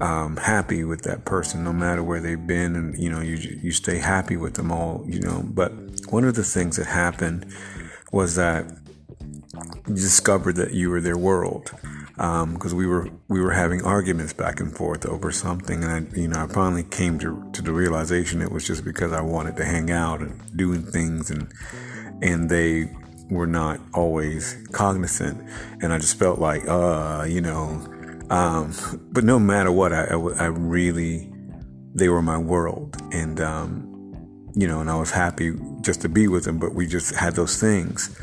um, 0.02 0.36
happy 0.36 0.82
with 0.82 1.02
that 1.02 1.24
person, 1.24 1.62
no 1.62 1.72
matter 1.72 2.02
where 2.02 2.20
they've 2.20 2.46
been, 2.46 2.74
and 2.74 2.98
you 2.98 3.08
know, 3.08 3.20
you 3.20 3.36
you 3.36 3.70
stay 3.70 3.98
happy 3.98 4.36
with 4.36 4.54
them 4.54 4.72
all, 4.72 5.04
you 5.06 5.20
know. 5.20 5.42
But 5.44 5.72
one 6.10 6.24
of 6.24 6.34
the 6.34 6.42
things 6.42 6.76
that 6.76 6.86
happened 6.86 7.46
was 8.10 8.34
that 8.34 8.66
you 9.86 9.94
discovered 9.94 10.56
that 10.56 10.72
you 10.74 10.90
were 10.90 11.00
their 11.00 11.16
world 11.16 11.70
because 12.16 12.72
um, 12.72 12.76
we 12.76 12.84
were 12.84 13.08
we 13.28 13.40
were 13.40 13.52
having 13.52 13.84
arguments 13.84 14.32
back 14.32 14.58
and 14.58 14.76
forth 14.76 15.06
over 15.06 15.30
something, 15.30 15.84
and 15.84 15.92
I, 15.92 16.18
you 16.18 16.26
know, 16.26 16.42
I 16.42 16.46
finally 16.48 16.82
came 16.82 17.20
to 17.20 17.48
to 17.52 17.62
the 17.62 17.72
realization 17.72 18.42
it 18.42 18.50
was 18.50 18.66
just 18.66 18.84
because 18.84 19.12
I 19.12 19.20
wanted 19.20 19.56
to 19.58 19.64
hang 19.64 19.92
out 19.92 20.20
and 20.20 20.34
doing 20.56 20.82
things, 20.82 21.30
and 21.30 21.52
and 22.22 22.50
they 22.50 22.90
were 23.30 23.46
not 23.46 23.78
always 23.94 24.56
cognizant, 24.72 25.48
and 25.80 25.92
I 25.92 25.98
just 25.98 26.18
felt 26.18 26.40
like, 26.40 26.68
uh, 26.68 27.24
you 27.28 27.40
know, 27.40 27.80
um, 28.32 28.74
but 29.12 29.24
no 29.24 29.38
matter 29.38 29.70
what, 29.70 29.92
I, 29.92 30.04
I, 30.04 30.16
I, 30.16 30.46
really 30.46 31.32
they 31.94 32.08
were 32.08 32.22
my 32.22 32.38
world, 32.38 32.96
and 33.12 33.40
um, 33.40 33.88
you 34.54 34.66
know, 34.66 34.80
and 34.80 34.90
I 34.90 34.96
was 34.96 35.10
happy 35.12 35.52
just 35.82 36.00
to 36.02 36.08
be 36.08 36.26
with 36.26 36.44
them, 36.44 36.58
but 36.58 36.74
we 36.74 36.86
just 36.86 37.14
had 37.14 37.36
those 37.36 37.60
things, 37.60 38.20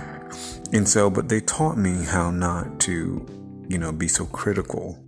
and 0.73 0.87
so, 0.87 1.09
but 1.09 1.29
they 1.29 1.39
taught 1.39 1.77
me 1.77 2.03
how 2.03 2.31
not 2.31 2.79
to 2.81 3.25
you 3.69 3.77
know, 3.77 3.91
be 3.91 4.07
so 4.07 4.25
critical 4.25 4.99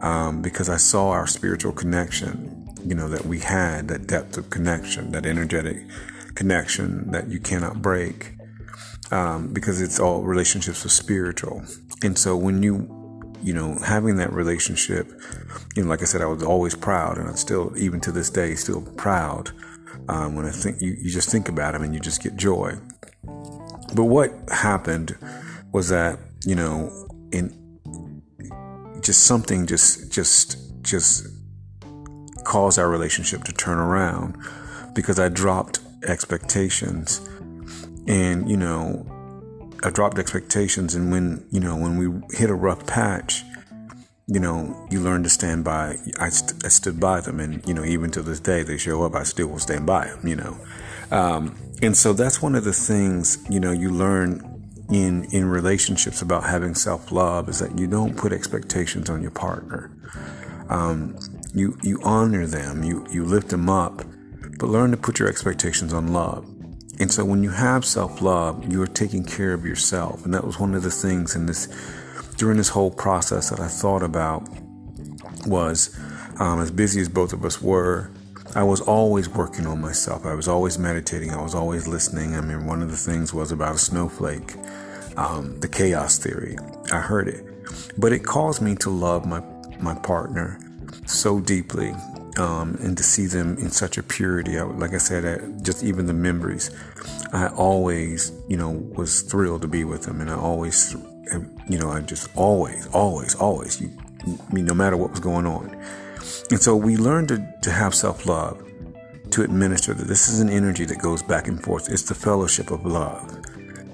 um, 0.00 0.42
because 0.42 0.68
I 0.68 0.78
saw 0.78 1.10
our 1.10 1.26
spiritual 1.26 1.72
connection, 1.72 2.66
you 2.84 2.94
know, 2.94 3.08
that 3.08 3.26
we 3.26 3.38
had, 3.38 3.88
that 3.88 4.06
depth 4.08 4.38
of 4.38 4.50
connection, 4.50 5.12
that 5.12 5.26
energetic 5.26 5.76
connection 6.34 7.10
that 7.12 7.28
you 7.28 7.38
cannot 7.38 7.82
break 7.82 8.32
um, 9.10 9.52
because 9.52 9.80
it's 9.80 10.00
all 10.00 10.22
relationships 10.22 10.84
are 10.86 10.88
spiritual. 10.88 11.62
And 12.02 12.18
so 12.18 12.34
when 12.34 12.62
you, 12.62 13.01
you 13.42 13.52
know, 13.52 13.76
having 13.84 14.16
that 14.16 14.32
relationship, 14.32 15.10
you 15.76 15.82
know, 15.82 15.88
like 15.88 16.02
I 16.02 16.04
said, 16.04 16.22
I 16.22 16.26
was 16.26 16.42
always 16.42 16.74
proud 16.74 17.18
and 17.18 17.28
I'm 17.28 17.36
still, 17.36 17.72
even 17.76 18.00
to 18.00 18.12
this 18.12 18.30
day, 18.30 18.54
still 18.54 18.82
proud. 18.82 19.50
Um, 20.08 20.34
when 20.34 20.46
I 20.46 20.50
think 20.50 20.80
you, 20.80 20.96
you 20.98 21.10
just 21.10 21.30
think 21.30 21.48
about 21.48 21.74
him 21.74 21.82
and 21.82 21.94
you 21.94 22.00
just 22.00 22.22
get 22.22 22.36
joy. 22.36 22.74
But 23.94 24.04
what 24.04 24.32
happened 24.50 25.16
was 25.72 25.88
that, 25.90 26.18
you 26.44 26.54
know, 26.54 26.90
in 27.30 27.58
just 29.02 29.24
something 29.24 29.66
just 29.66 30.12
just 30.12 30.56
just 30.82 31.26
caused 32.44 32.78
our 32.78 32.88
relationship 32.88 33.44
to 33.44 33.52
turn 33.52 33.78
around 33.78 34.36
because 34.94 35.18
I 35.18 35.28
dropped 35.28 35.80
expectations 36.04 37.20
and 38.06 38.48
you 38.48 38.56
know 38.56 39.06
I 39.82 39.90
dropped 39.90 40.18
expectations 40.18 40.94
and 40.94 41.10
when 41.10 41.46
you 41.50 41.60
know 41.60 41.76
when 41.76 41.96
we 41.96 42.36
hit 42.36 42.50
a 42.50 42.54
rough 42.54 42.86
patch 42.86 43.44
you 44.26 44.40
know 44.40 44.86
you 44.90 45.00
learn 45.00 45.22
to 45.22 45.28
stand 45.28 45.64
by 45.64 45.96
I, 46.18 46.28
st- 46.28 46.64
I 46.64 46.68
stood 46.68 47.00
by 47.00 47.20
them 47.20 47.40
and 47.40 47.66
you 47.66 47.74
know 47.74 47.84
even 47.84 48.10
to 48.12 48.22
this 48.22 48.40
day 48.40 48.62
they 48.62 48.78
show 48.78 49.02
up 49.04 49.14
I 49.14 49.24
still 49.24 49.48
will 49.48 49.58
stand 49.58 49.86
by 49.86 50.06
them 50.06 50.26
you 50.26 50.36
know 50.36 50.56
um, 51.10 51.56
and 51.82 51.96
so 51.96 52.12
that's 52.12 52.40
one 52.40 52.54
of 52.54 52.64
the 52.64 52.72
things 52.72 53.38
you 53.50 53.60
know 53.60 53.72
you 53.72 53.90
learn 53.90 54.52
in 54.92 55.24
in 55.32 55.46
relationships 55.46 56.20
about 56.22 56.44
having 56.44 56.74
self 56.74 57.10
love 57.10 57.48
is 57.48 57.58
that 57.58 57.78
you 57.78 57.86
don't 57.86 58.16
put 58.16 58.32
expectations 58.32 59.08
on 59.08 59.22
your 59.22 59.30
partner. 59.30 59.90
Um, 60.68 61.18
you 61.54 61.78
you 61.82 62.00
honor 62.04 62.46
them, 62.46 62.82
you 62.82 63.06
you 63.10 63.24
lift 63.24 63.48
them 63.48 63.68
up, 63.70 64.04
but 64.58 64.66
learn 64.66 64.90
to 64.90 64.96
put 64.96 65.18
your 65.18 65.28
expectations 65.28 65.92
on 65.92 66.12
love. 66.12 66.46
And 67.02 67.12
so 67.12 67.24
when 67.24 67.42
you 67.42 67.50
have 67.50 67.84
self 67.84 68.22
love, 68.22 68.72
you 68.72 68.80
are 68.80 68.86
taking 68.86 69.24
care 69.24 69.52
of 69.52 69.66
yourself, 69.66 70.24
and 70.24 70.32
that 70.32 70.44
was 70.44 70.60
one 70.60 70.72
of 70.72 70.84
the 70.84 70.90
things 70.90 71.34
in 71.34 71.46
this 71.46 71.66
during 72.36 72.56
this 72.56 72.68
whole 72.68 72.92
process 72.92 73.50
that 73.50 73.58
I 73.58 73.66
thought 73.66 74.04
about 74.04 74.48
was 75.44 75.98
um, 76.38 76.60
as 76.60 76.70
busy 76.70 77.00
as 77.00 77.08
both 77.08 77.32
of 77.32 77.44
us 77.44 77.60
were. 77.60 78.12
I 78.54 78.62
was 78.62 78.80
always 78.80 79.28
working 79.28 79.66
on 79.66 79.80
myself. 79.80 80.24
I 80.24 80.34
was 80.34 80.46
always 80.46 80.78
meditating. 80.78 81.30
I 81.32 81.42
was 81.42 81.56
always 81.56 81.88
listening. 81.88 82.36
I 82.36 82.40
mean, 82.40 82.66
one 82.66 82.82
of 82.82 82.90
the 82.90 82.96
things 82.96 83.34
was 83.34 83.50
about 83.50 83.74
a 83.74 83.78
snowflake 83.78 84.54
um, 85.16 85.58
the 85.58 85.68
chaos 85.68 86.18
theory. 86.18 86.56
I 86.92 87.00
heard 87.00 87.26
it, 87.26 87.44
but 87.98 88.12
it 88.12 88.24
caused 88.24 88.62
me 88.62 88.76
to 88.76 88.90
love 88.90 89.26
my 89.26 89.42
my 89.80 89.94
partner 89.96 90.60
so 91.06 91.40
deeply, 91.40 91.94
um, 92.38 92.76
and 92.80 92.96
to 92.96 93.02
see 93.02 93.26
them 93.26 93.58
in 93.58 93.70
such 93.70 93.98
a 93.98 94.02
purity. 94.02 94.58
I, 94.58 94.62
like 94.62 94.94
I 94.94 94.98
said, 94.98 95.24
I, 95.24 95.60
just 95.62 95.82
even 95.82 96.06
the 96.06 96.14
memories, 96.14 96.70
I 97.32 97.48
always, 97.48 98.32
you 98.48 98.56
know, 98.56 98.70
was 98.70 99.22
thrilled 99.22 99.62
to 99.62 99.68
be 99.68 99.84
with 99.84 100.04
them, 100.04 100.20
and 100.20 100.30
I 100.30 100.34
always, 100.34 100.94
you 101.68 101.78
know, 101.78 101.90
I 101.90 102.00
just 102.00 102.28
always, 102.36 102.86
always, 102.88 103.34
always, 103.34 103.80
you, 103.80 103.90
mean, 104.52 104.64
no 104.64 104.74
matter 104.74 104.96
what 104.96 105.10
was 105.10 105.20
going 105.20 105.46
on. 105.46 105.74
And 106.50 106.60
so 106.60 106.76
we 106.76 106.96
learned 106.96 107.28
to, 107.28 107.54
to 107.62 107.70
have 107.70 107.94
self 107.94 108.26
love, 108.26 108.62
to 109.30 109.42
administer 109.42 109.94
that 109.94 110.04
this 110.04 110.28
is 110.28 110.40
an 110.40 110.50
energy 110.50 110.84
that 110.84 110.98
goes 110.98 111.22
back 111.22 111.48
and 111.48 111.62
forth. 111.62 111.90
It's 111.90 112.02
the 112.02 112.14
fellowship 112.14 112.70
of 112.70 112.84
love. 112.84 113.40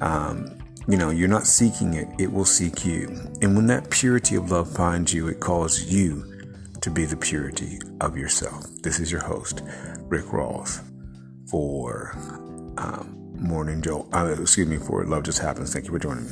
Um, 0.00 0.58
you 0.88 0.96
know, 0.96 1.10
you're 1.10 1.28
not 1.28 1.46
seeking 1.46 1.94
it, 1.94 2.08
it 2.18 2.32
will 2.32 2.44
seek 2.46 2.84
you. 2.84 3.08
And 3.42 3.54
when 3.54 3.66
that 3.66 3.90
purity 3.90 4.36
of 4.36 4.50
love 4.50 4.70
finds 4.72 5.12
you, 5.12 5.28
it 5.28 5.38
calls 5.38 5.82
you 5.82 6.37
to 6.88 6.94
be 6.94 7.04
the 7.04 7.16
purity 7.16 7.78
of 8.00 8.16
yourself. 8.16 8.64
This 8.82 8.98
is 8.98 9.12
your 9.12 9.20
host, 9.20 9.62
Rick 10.08 10.24
Rawls, 10.26 10.80
for 11.50 12.12
um, 12.78 13.34
Morning 13.34 13.82
Joe. 13.82 14.08
Uh, 14.10 14.34
excuse 14.40 14.66
me, 14.66 14.78
for 14.78 15.04
Love 15.04 15.24
Just 15.24 15.38
Happens. 15.38 15.70
Thank 15.70 15.84
you 15.84 15.92
for 15.92 15.98
joining 15.98 16.24
me. 16.24 16.30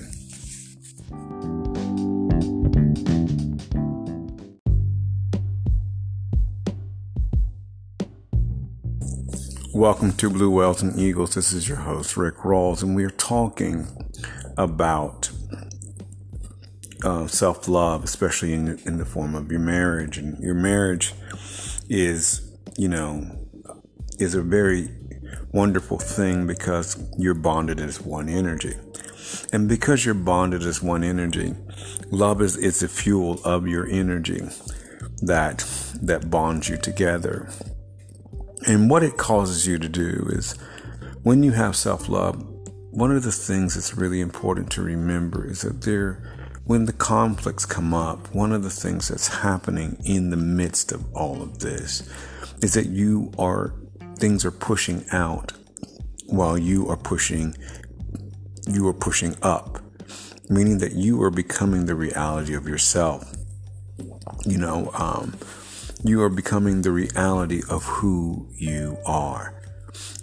Welcome 9.75 10.13
to 10.13 10.31
Blue 10.31 10.51
Whales 10.51 10.81
and 10.81 10.99
Eagles. 10.99 11.35
This 11.35 11.53
is 11.53 11.69
your 11.69 11.77
host, 11.79 12.17
Rick 12.17 12.37
Rawls, 12.37 12.83
and 12.83 12.97
we 12.97 13.05
are 13.05 13.11
talking 13.11 13.87
about 14.57 15.26
uh, 17.05 17.27
self 17.27 17.69
love, 17.69 18.05
especially 18.05 18.53
in, 18.53 18.79
in 18.85 18.99
the 18.99 19.05
form 19.05 19.35
of 19.35 19.51
your 19.51 19.61
marriage. 19.61 20.19
And 20.19 20.39
your 20.43 20.55
marriage 20.55 21.13
is, 21.89 22.57
you 22.77 22.89
know, 22.89 23.47
is 24.19 24.35
a 24.35 24.43
very 24.43 24.89
wonderful 25.53 25.99
thing 25.99 26.47
because 26.47 27.03
you're 27.19 27.35
bonded 27.35 27.81
as 27.81 28.01
one 28.01 28.29
energy. 28.29 28.75
And 29.53 29.69
because 29.69 30.05
you're 30.05 30.15
bonded 30.15 30.63
as 30.63 30.83
one 30.83 31.03
energy, 31.03 31.55
love 32.11 32.41
is, 32.41 32.57
is 32.57 32.81
the 32.81 32.89
fuel 32.89 33.41
of 33.45 33.67
your 33.67 33.87
energy 33.87 34.49
that 35.23 35.65
that 36.03 36.31
bonds 36.31 36.69
you 36.69 36.77
together. 36.77 37.51
And 38.67 38.91
what 38.91 39.03
it 39.03 39.17
causes 39.17 39.67
you 39.67 39.79
to 39.79 39.89
do 39.89 40.27
is 40.31 40.53
when 41.23 41.43
you 41.43 41.53
have 41.53 41.77
self 41.77 42.09
love, 42.09 42.43
one 42.91 43.15
of 43.15 43.23
the 43.23 43.33
things 43.33 43.75
that's 43.75 43.97
really 43.97 44.21
important 44.21 44.71
to 44.73 44.83
remember 44.83 45.47
is 45.47 45.63
that 45.63 45.83
there, 45.83 46.36
when 46.67 46.85
the 46.87 46.93
conflicts 46.93 47.65
come 47.65 47.95
up, 47.95 48.35
one 48.35 48.53
of 48.53 48.65
the 48.65 48.71
things 48.71 49.09
that's 49.09 49.29
happening 49.29 49.97
in 50.05 50.31
the 50.31 50.37
midst 50.37 50.91
of 50.91 51.05
all 51.15 51.41
of 51.41 51.61
this 51.61 52.03
is 52.61 52.75
that 52.75 52.87
you 52.87 53.31
are, 53.39 53.73
things 54.17 54.45
are 54.45 54.51
pushing 54.51 55.05
out 55.13 55.53
while 56.27 56.59
you 56.59 56.89
are 56.89 56.97
pushing, 56.97 57.57
you 58.67 58.87
are 58.89 58.95
pushing 58.95 59.37
up, 59.43 59.79
meaning 60.49 60.79
that 60.79 60.93
you 60.93 61.23
are 61.23 61.31
becoming 61.31 61.87
the 61.87 61.95
reality 61.95 62.55
of 62.55 62.67
yourself. 62.67 63.33
You 64.45 64.59
know, 64.59 64.91
um, 64.95 65.37
you 66.03 66.21
are 66.23 66.29
becoming 66.29 66.83
the 66.83 66.91
reality 66.91 67.63
of 67.71 67.85
who 67.85 68.49
you 68.57 68.99
are. 69.07 69.56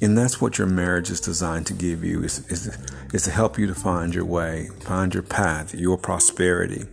And 0.03 0.17
that's 0.17 0.41
what 0.41 0.57
your 0.57 0.67
marriage 0.67 1.09
is 1.09 1.21
designed 1.21 1.65
to 1.67 1.73
give 1.73 2.03
you 2.03 2.23
is, 2.25 2.45
is, 2.51 2.77
is 3.13 3.23
to 3.23 3.31
help 3.31 3.57
you 3.57 3.67
to 3.67 3.73
find 3.73 4.13
your 4.13 4.25
way, 4.25 4.67
find 4.81 5.13
your 5.13 5.23
path, 5.23 5.73
your 5.73 5.97
prosperity. 5.97 6.83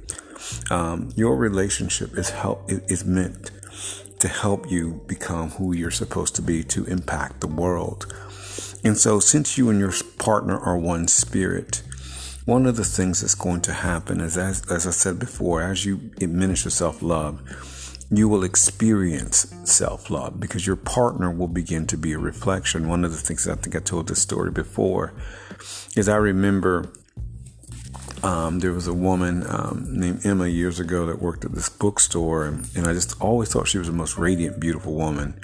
Um, 0.71 1.09
your 1.17 1.37
relationship 1.37 2.17
is 2.17 2.31
help 2.31 2.71
is 2.71 3.05
meant 3.05 3.51
to 4.21 4.29
help 4.29 4.71
you 4.71 5.03
become 5.09 5.51
who 5.51 5.75
you're 5.75 5.91
supposed 5.91 6.37
to 6.37 6.43
be 6.43 6.63
to 6.63 6.85
impact 6.85 7.41
the 7.41 7.49
world. 7.49 8.15
And 8.85 8.97
so 8.97 9.19
since 9.19 9.59
you 9.59 9.71
and 9.71 9.81
your 9.81 9.93
partner 10.19 10.57
are 10.57 10.79
one 10.79 11.09
spirit, 11.09 11.83
one 12.45 12.65
of 12.65 12.77
the 12.77 12.85
things 12.85 13.23
that's 13.23 13.35
going 13.35 13.63
to 13.63 13.73
happen 13.73 14.21
is 14.21 14.39
as, 14.39 14.71
as 14.71 14.87
I 14.87 14.91
said 14.91 15.19
before, 15.19 15.63
as 15.63 15.85
you 15.85 16.13
administer 16.21 16.71
self 16.71 17.03
love, 17.03 17.43
you 18.11 18.29
will 18.29 18.43
experience 18.43 19.55
self 19.65 20.11
love 20.11 20.41
because 20.41 20.67
your 20.67 20.77
partner 20.77 21.31
will 21.31 21.49
begin 21.49 21.87
to 21.87 21.97
be 21.97 22.13
a 22.13 22.19
reflection. 22.19 22.89
One 22.89 23.05
of 23.05 23.13
the 23.13 23.19
things 23.19 23.47
I 23.47 23.55
think 23.55 23.77
I 23.77 23.79
told 23.79 24.09
this 24.09 24.21
story 24.21 24.51
before 24.51 25.15
is 25.97 26.09
I 26.09 26.17
remember 26.17 26.91
um, 28.23 28.59
there 28.59 28.73
was 28.73 28.87
a 28.87 28.93
woman 28.93 29.45
um, 29.49 29.87
named 29.89 30.27
Emma 30.27 30.47
years 30.47 30.81
ago 30.81 31.07
that 31.07 31.23
worked 31.23 31.45
at 31.45 31.53
this 31.53 31.69
bookstore, 31.69 32.45
and, 32.45 32.69
and, 32.77 32.87
I 32.87 32.93
just 32.93 33.19
always 33.21 33.51
thought 33.51 33.67
she 33.67 33.79
was 33.79 33.87
the 33.87 33.95
most 33.95 34.19
radiant, 34.19 34.61
beautiful 34.61 34.95
woman. 34.95 35.41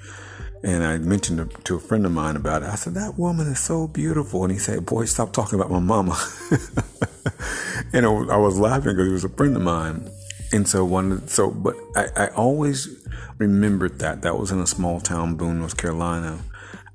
And 0.62 0.84
I 0.84 0.98
mentioned 0.98 1.64
to, 1.64 1.76
a 1.76 1.80
friend 1.80 2.04
of 2.04 2.12
mine 2.12 2.36
about 2.36 2.62
it. 2.62 2.68
I 2.68 2.74
said, 2.74 2.94
That 2.94 3.18
woman 3.18 3.46
is 3.46 3.60
so 3.60 3.86
beautiful. 3.86 4.42
And 4.42 4.52
he 4.52 4.58
said, 4.58 4.84
Boy, 4.84 5.04
stop 5.04 5.32
talking 5.32 5.58
about 5.58 5.70
my 5.70 5.78
mama. 5.78 6.18
and 7.92 8.04
I 8.04 8.36
was 8.36 8.58
laughing 8.58 8.92
because 8.92 9.06
he 9.06 9.12
was 9.12 9.24
a 9.24 9.28
friend 9.28 9.56
of 9.56 9.62
mine. 9.62 10.10
And 10.52 10.68
so 10.68 10.84
one, 10.84 11.26
so 11.28 11.50
but 11.50 11.74
I, 11.96 12.08
I 12.16 12.26
always 12.28 13.06
remembered 13.38 13.98
that 13.98 14.22
that 14.22 14.38
was 14.38 14.50
in 14.50 14.60
a 14.60 14.66
small 14.66 15.00
town, 15.00 15.36
Boone, 15.36 15.58
North 15.58 15.76
Carolina, 15.76 16.40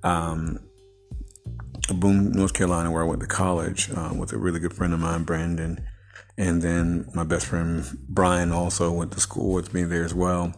um, 0.04 0.60
Boone, 1.94 2.32
North 2.32 2.54
Carolina, 2.54 2.92
where 2.92 3.04
I 3.04 3.06
went 3.06 3.22
to 3.22 3.28
college 3.28 3.90
uh, 3.92 4.14
with 4.16 4.32
a 4.32 4.38
really 4.38 4.60
good 4.60 4.74
friend 4.74 4.94
of 4.94 5.00
mine, 5.00 5.24
Brandon. 5.24 5.86
And 6.38 6.62
then 6.62 7.08
my 7.14 7.24
best 7.24 7.46
friend 7.46 7.86
Brian 8.08 8.52
also 8.52 8.92
went 8.92 9.12
to 9.12 9.20
school 9.20 9.54
with 9.54 9.74
me 9.74 9.84
there 9.84 10.04
as 10.04 10.14
well. 10.14 10.54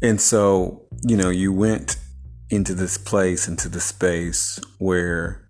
And 0.00 0.20
so, 0.20 0.86
you 1.02 1.16
know, 1.16 1.30
you 1.30 1.52
went 1.52 1.96
into 2.48 2.74
this 2.74 2.96
place, 2.96 3.48
into 3.48 3.68
the 3.68 3.80
space 3.80 4.58
where 4.78 5.48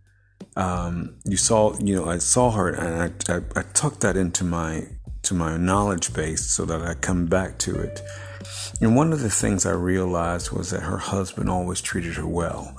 um, 0.57 1.19
you 1.25 1.37
saw, 1.37 1.77
you 1.79 1.95
know, 1.95 2.07
I 2.07 2.19
saw 2.19 2.51
her 2.53 2.69
and 2.69 3.15
I, 3.29 3.35
I, 3.35 3.61
I 3.61 3.63
took 3.75 4.01
that 4.01 4.17
into 4.17 4.45
my 4.45 4.87
to 5.23 5.35
my 5.35 5.57
knowledge 5.57 6.13
base 6.13 6.47
so 6.47 6.65
that 6.65 6.83
I 6.83 6.95
come 6.95 7.27
back 7.27 7.59
to 7.59 7.79
it. 7.79 8.03
And 8.81 8.97
one 8.97 9.13
of 9.13 9.21
the 9.21 9.31
things 9.31 9.67
I 9.67 9.73
realized 9.73 10.51
was 10.51 10.71
that 10.71 10.83
her 10.83 10.99
husband 10.99 11.51
always 11.51 11.81
treated 11.81 12.15
her 12.15 12.27
well. 12.27 12.77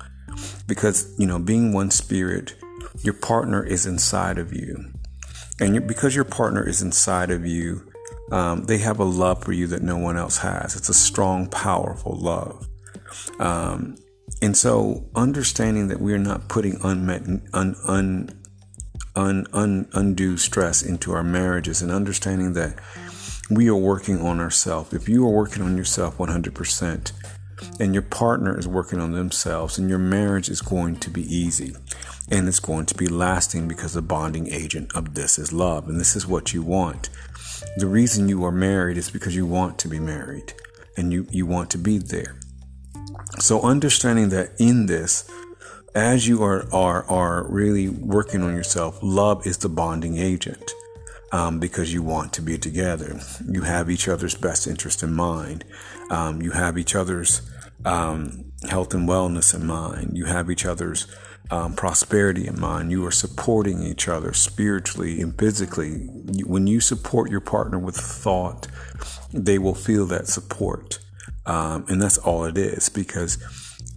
Because, 0.67 1.13
you 1.19 1.27
know, 1.27 1.39
being 1.39 1.73
one 1.73 1.91
spirit, 1.91 2.55
your 3.01 3.13
partner 3.13 3.63
is 3.63 3.85
inside 3.85 4.37
of 4.37 4.53
you. 4.53 4.91
And 5.59 5.87
because 5.87 6.15
your 6.15 6.25
partner 6.25 6.67
is 6.67 6.81
inside 6.81 7.29
of 7.29 7.45
you, 7.45 7.91
um, 8.31 8.63
they 8.65 8.79
have 8.79 8.99
a 8.99 9.03
love 9.03 9.43
for 9.43 9.51
you 9.51 9.67
that 9.67 9.83
no 9.83 9.97
one 9.97 10.17
else 10.17 10.37
has. 10.37 10.75
It's 10.75 10.89
a 10.89 10.93
strong, 10.93 11.47
powerful 11.47 12.15
love. 12.15 12.67
Um, 13.39 13.95
and 14.41 14.55
so, 14.55 15.09
understanding 15.15 15.89
that 15.89 15.99
we 15.99 16.13
are 16.13 16.19
not 16.19 16.47
putting 16.47 16.79
unmet, 16.83 17.23
un, 17.53 17.75
un, 17.85 18.40
un, 19.15 19.47
un, 19.53 19.87
undue 19.93 20.37
stress 20.37 20.81
into 20.81 21.13
our 21.13 21.23
marriages, 21.23 21.81
and 21.81 21.91
understanding 21.91 22.53
that 22.53 22.75
we 23.49 23.67
are 23.67 23.75
working 23.75 24.21
on 24.21 24.39
ourselves. 24.39 24.93
If 24.93 25.09
you 25.09 25.25
are 25.25 25.31
working 25.31 25.63
on 25.63 25.77
yourself 25.77 26.17
100%, 26.17 27.11
and 27.79 27.93
your 27.93 28.01
partner 28.01 28.57
is 28.57 28.67
working 28.67 28.99
on 28.99 29.11
themselves, 29.11 29.77
and 29.77 29.89
your 29.89 29.99
marriage 29.99 30.49
is 30.49 30.61
going 30.61 30.95
to 30.97 31.09
be 31.09 31.23
easy 31.23 31.75
and 32.31 32.47
it's 32.47 32.59
going 32.59 32.85
to 32.85 32.95
be 32.95 33.07
lasting 33.07 33.67
because 33.67 33.93
the 33.93 34.01
bonding 34.01 34.47
agent 34.47 34.95
of 34.95 35.13
this 35.15 35.37
is 35.37 35.51
love, 35.51 35.89
and 35.89 35.99
this 35.99 36.15
is 36.15 36.25
what 36.25 36.53
you 36.53 36.63
want. 36.63 37.09
The 37.75 37.87
reason 37.87 38.29
you 38.29 38.43
are 38.45 38.51
married 38.51 38.97
is 38.97 39.11
because 39.11 39.35
you 39.35 39.45
want 39.45 39.77
to 39.79 39.89
be 39.89 39.99
married 39.99 40.53
and 40.97 41.11
you, 41.11 41.27
you 41.29 41.45
want 41.45 41.69
to 41.71 41.77
be 41.77 41.97
there. 41.97 42.37
So 43.39 43.61
understanding 43.61 44.29
that 44.29 44.51
in 44.59 44.85
this, 44.85 45.29
as 45.93 46.27
you 46.27 46.43
are, 46.43 46.67
are, 46.73 47.03
are 47.09 47.47
really 47.49 47.89
working 47.89 48.41
on 48.41 48.55
yourself, 48.55 48.99
love 49.01 49.45
is 49.45 49.57
the 49.57 49.69
bonding 49.69 50.17
agent. 50.17 50.71
Um, 51.33 51.59
because 51.59 51.93
you 51.93 52.03
want 52.03 52.33
to 52.33 52.41
be 52.41 52.57
together. 52.57 53.17
You 53.49 53.61
have 53.61 53.89
each 53.89 54.09
other's 54.09 54.35
best 54.35 54.67
interest 54.67 55.01
in 55.01 55.13
mind. 55.13 55.63
Um, 56.09 56.41
you 56.41 56.51
have 56.51 56.77
each 56.77 56.93
other's 56.93 57.41
um, 57.85 58.51
health 58.69 58.93
and 58.93 59.07
wellness 59.07 59.55
in 59.55 59.65
mind. 59.65 60.17
You 60.17 60.25
have 60.25 60.51
each 60.51 60.65
other's 60.65 61.07
um, 61.49 61.73
prosperity 61.73 62.47
in 62.47 62.59
mind. 62.59 62.91
You 62.91 63.05
are 63.05 63.11
supporting 63.11 63.81
each 63.83 64.07
other 64.07 64.33
spiritually 64.33 65.21
and 65.21 65.37
physically. 65.37 66.07
When 66.45 66.67
you 66.67 66.79
support 66.79 67.31
your 67.31 67.41
partner 67.41 67.79
with 67.79 67.95
thought, 67.95 68.67
they 69.33 69.57
will 69.57 69.75
feel 69.75 70.05
that 70.07 70.27
support. 70.27 70.99
Um, 71.45 71.85
and 71.87 72.01
that's 72.01 72.17
all 72.17 72.45
it 72.45 72.57
is 72.57 72.89
because 72.89 73.37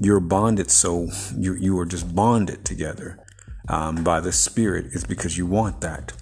you're 0.01 0.21
bonded 0.21 0.71
so 0.71 1.09
you, 1.37 1.55
you 1.55 1.79
are 1.79 1.87
just 1.87 2.15
bonded 2.15 2.65
together 2.65 3.19
um, 3.69 4.05
by 4.05 4.21
the 4.21 4.33
spirit 4.33 4.87
is 4.87 5.05
because 5.05 5.39
you 5.39 5.47
want 5.47 5.81
that. 5.81 6.13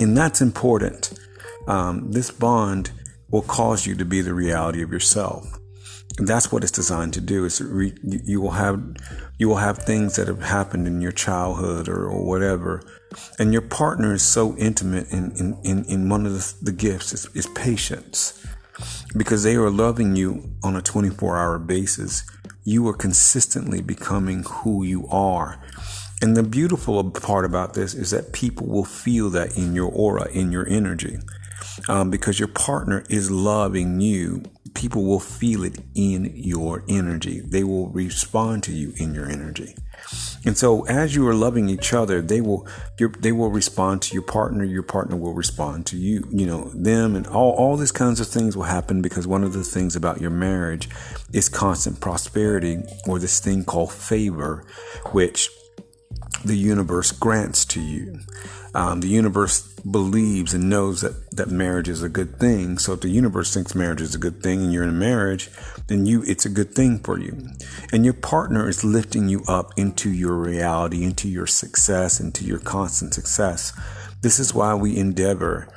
And 0.00 0.16
that's 0.16 0.40
important. 0.40 1.18
Um, 1.66 2.10
this 2.12 2.30
bond 2.30 2.90
will 3.30 3.42
cause 3.42 3.86
you 3.86 3.94
to 3.96 4.04
be 4.04 4.20
the 4.20 4.34
reality 4.34 4.82
of 4.82 4.92
yourself. 4.92 5.58
And 6.18 6.28
that's 6.28 6.52
what 6.52 6.62
it's 6.62 6.72
designed 6.72 7.12
to 7.14 7.20
do 7.20 7.44
is 7.44 7.60
re- 7.60 7.96
you 8.02 8.40
will 8.40 8.52
have 8.52 8.80
you 9.36 9.48
will 9.48 9.56
have 9.56 9.78
things 9.78 10.14
that 10.14 10.28
have 10.28 10.42
happened 10.42 10.86
in 10.86 11.00
your 11.00 11.10
childhood 11.10 11.88
or, 11.88 12.06
or 12.06 12.24
whatever. 12.24 12.82
And 13.38 13.52
your 13.52 13.62
partner 13.62 14.14
is 14.14 14.22
so 14.22 14.56
intimate 14.56 15.10
in, 15.10 15.32
in, 15.32 15.58
in, 15.64 15.84
in 15.86 16.08
one 16.08 16.24
of 16.24 16.32
the, 16.32 16.54
the 16.62 16.72
gifts 16.72 17.12
is, 17.12 17.26
is 17.34 17.46
patience. 17.48 18.46
Because 19.16 19.42
they 19.42 19.56
are 19.56 19.70
loving 19.70 20.14
you 20.14 20.52
on 20.62 20.76
a 20.76 20.82
24 20.82 21.36
hour 21.36 21.58
basis. 21.58 22.22
You 22.64 22.88
are 22.88 22.94
consistently 22.94 23.82
becoming 23.82 24.42
who 24.42 24.84
you 24.84 25.06
are. 25.08 25.60
And 26.22 26.34
the 26.34 26.42
beautiful 26.42 27.10
part 27.10 27.44
about 27.44 27.74
this 27.74 27.92
is 27.92 28.10
that 28.10 28.32
people 28.32 28.66
will 28.66 28.86
feel 28.86 29.28
that 29.30 29.58
in 29.58 29.74
your 29.74 29.90
aura, 29.92 30.30
in 30.30 30.50
your 30.50 30.66
energy. 30.66 31.18
Um, 31.88 32.10
because 32.10 32.38
your 32.38 32.48
partner 32.48 33.04
is 33.08 33.30
loving 33.30 34.00
you, 34.00 34.42
people 34.74 35.04
will 35.04 35.20
feel 35.20 35.64
it 35.64 35.78
in 35.94 36.32
your 36.34 36.84
energy. 36.88 37.40
They 37.40 37.64
will 37.64 37.88
respond 37.88 38.62
to 38.64 38.72
you 38.72 38.92
in 38.96 39.14
your 39.14 39.28
energy. 39.28 39.76
And 40.44 40.58
so 40.58 40.84
as 40.86 41.14
you 41.14 41.26
are 41.26 41.34
loving 41.34 41.68
each 41.68 41.94
other, 41.94 42.20
they 42.20 42.40
will 42.40 42.68
they 43.20 43.32
will 43.32 43.50
respond 43.50 44.02
to 44.02 44.14
your 44.14 44.22
partner, 44.22 44.62
your 44.64 44.82
partner 44.82 45.16
will 45.16 45.32
respond 45.32 45.86
to 45.86 45.96
you, 45.96 46.28
you 46.30 46.46
know, 46.46 46.70
them 46.74 47.16
and 47.16 47.26
all, 47.26 47.52
all 47.52 47.76
these 47.76 47.92
kinds 47.92 48.20
of 48.20 48.28
things 48.28 48.56
will 48.56 48.64
happen 48.64 49.00
because 49.00 49.26
one 49.26 49.44
of 49.44 49.52
the 49.52 49.64
things 49.64 49.96
about 49.96 50.20
your 50.20 50.30
marriage 50.30 50.88
is 51.32 51.48
constant 51.48 52.00
prosperity 52.00 52.82
or 53.06 53.18
this 53.18 53.40
thing 53.40 53.64
called 53.64 53.92
favor, 53.92 54.64
which 55.12 55.48
the 56.44 56.56
universe 56.56 57.10
grants 57.10 57.64
to 57.64 57.80
you. 57.80 58.18
Um, 58.74 59.00
the 59.00 59.08
universe 59.08 59.73
believes 59.90 60.54
and 60.54 60.70
knows 60.70 61.02
that, 61.02 61.30
that 61.32 61.50
marriage 61.50 61.88
is 61.88 62.02
a 62.02 62.08
good 62.08 62.38
thing. 62.38 62.78
So 62.78 62.94
if 62.94 63.00
the 63.00 63.08
universe 63.08 63.52
thinks 63.52 63.74
marriage 63.74 64.00
is 64.00 64.14
a 64.14 64.18
good 64.18 64.42
thing 64.42 64.62
and 64.62 64.72
you're 64.72 64.82
in 64.82 64.88
a 64.88 64.92
marriage, 64.92 65.50
then 65.88 66.06
you 66.06 66.22
it's 66.26 66.46
a 66.46 66.50
good 66.50 66.74
thing 66.74 66.98
for 67.00 67.18
you. 67.18 67.50
And 67.92 68.04
your 68.04 68.14
partner 68.14 68.68
is 68.68 68.84
lifting 68.84 69.28
you 69.28 69.42
up 69.46 69.72
into 69.76 70.10
your 70.10 70.34
reality, 70.34 71.04
into 71.04 71.28
your 71.28 71.46
success, 71.46 72.20
into 72.20 72.44
your 72.44 72.58
constant 72.58 73.14
success. 73.14 73.72
This 74.22 74.38
is 74.38 74.54
why 74.54 74.74
we 74.74 74.96
endeavor 74.96 75.68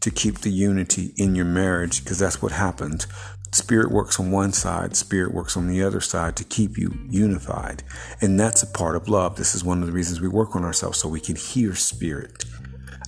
to 0.00 0.10
keep 0.10 0.40
the 0.40 0.50
unity 0.50 1.14
in 1.16 1.34
your 1.34 1.46
marriage 1.46 2.04
because 2.04 2.18
that's 2.18 2.42
what 2.42 2.52
happens. 2.52 3.06
Spirit 3.52 3.90
works 3.90 4.18
on 4.18 4.32
one 4.32 4.52
side, 4.52 4.96
spirit 4.96 5.32
works 5.32 5.56
on 5.56 5.68
the 5.68 5.82
other 5.82 6.00
side 6.00 6.36
to 6.36 6.44
keep 6.44 6.76
you 6.76 6.92
unified. 7.08 7.84
And 8.20 8.38
that's 8.38 8.62
a 8.62 8.66
part 8.66 8.96
of 8.96 9.08
love. 9.08 9.36
This 9.36 9.54
is 9.54 9.64
one 9.64 9.80
of 9.80 9.86
the 9.86 9.92
reasons 9.92 10.20
we 10.20 10.28
work 10.28 10.56
on 10.56 10.64
ourselves 10.64 10.98
so 10.98 11.08
we 11.08 11.20
can 11.20 11.36
hear 11.36 11.74
spirit. 11.74 12.44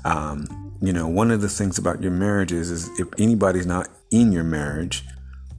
Um, 0.06 0.72
you 0.80 0.92
know, 0.92 1.08
one 1.08 1.32
of 1.32 1.40
the 1.40 1.48
things 1.48 1.78
about 1.78 2.00
your 2.00 2.12
marriage 2.12 2.52
is, 2.52 2.70
is 2.70 2.88
if 3.00 3.08
anybody's 3.18 3.66
not 3.66 3.88
in 4.12 4.30
your 4.30 4.44
marriage 4.44 5.02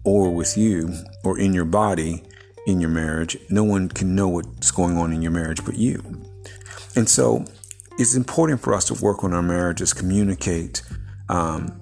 or 0.06 0.34
with 0.34 0.58
you 0.58 0.94
or 1.26 1.38
in 1.38 1.54
your 1.54 1.66
body 1.66 2.24
in 2.66 2.80
your 2.80 2.90
marriage, 2.90 3.38
no 3.50 3.64
one 3.64 3.90
can 3.90 4.16
know 4.16 4.30
what's 4.30 4.72
going 4.72 4.98
on 4.98 5.12
in 5.12 5.22
your 5.22 5.32
marriage 5.32 5.66
but 5.66 5.76
you. 5.76 6.02
And 6.96 7.10
so 7.10 7.46
it's 8.00 8.16
important 8.16 8.62
for 8.62 8.74
us 8.74 8.86
to 8.86 8.94
work 8.94 9.24
on 9.24 9.34
our 9.34 9.42
marriages, 9.42 9.94
communicate, 9.94 10.82
um, 11.28 11.82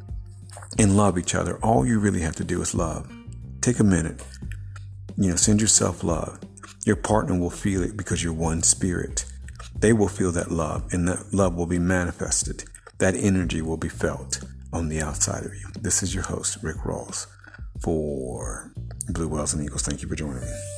and 0.80 0.98
love 0.98 1.20
each 1.20 1.36
other. 1.36 1.58
All 1.58 1.86
you 1.86 2.00
really 2.00 2.22
have 2.22 2.36
to 2.38 2.44
do 2.44 2.62
is 2.62 2.74
love. 2.74 3.12
Take 3.62 3.80
a 3.80 3.84
minute. 3.84 4.24
You 5.18 5.30
know, 5.30 5.36
send 5.36 5.62
yourself 5.62 6.04
love. 6.04 6.40
Your 6.86 6.96
partner 6.96 7.40
will 7.40 7.52
feel 7.52 7.84
it 7.84 7.96
because 7.96 8.24
you're 8.24 8.34
one 8.34 8.64
spirit. 8.64 9.25
They 9.78 9.94
will 9.94 10.08
feel 10.08 10.32
that 10.32 10.52
love, 10.52 10.92
and 10.92 11.08
that 11.08 11.34
love 11.34 11.56
will 11.56 11.66
be 11.66 11.80
manifested. 11.80 12.64
That 12.98 13.16
energy 13.16 13.62
will 13.62 13.78
be 13.78 13.90
felt 13.90 14.42
on 14.72 14.90
the 14.90 15.02
outside 15.02 15.44
of 15.44 15.54
you. 15.54 15.68
This 15.80 16.02
is 16.02 16.14
your 16.14 16.24
host, 16.24 16.58
Rick 16.62 16.78
Rawls, 16.78 17.28
for 17.82 18.72
Blue 19.10 19.28
Whales 19.28 19.54
and 19.54 19.64
Eagles. 19.64 19.84
Thank 19.84 20.02
you 20.02 20.08
for 20.08 20.16
joining 20.16 20.42
me. 20.42 20.75